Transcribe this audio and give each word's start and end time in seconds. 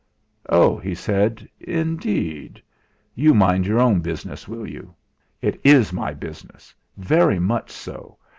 "Oh!" 0.49 0.77
he 0.79 0.95
said; 0.95 1.47
"indeed! 1.59 2.59
You 3.13 3.35
mind 3.35 3.67
your 3.67 3.77
own 3.79 3.99
business, 3.99 4.47
will 4.47 4.67
you?" 4.67 4.95
"It 5.43 5.61
is 5.63 5.93
my 5.93 6.11
business 6.15 6.73
very 6.97 7.37
much 7.37 7.69
so. 7.69 8.17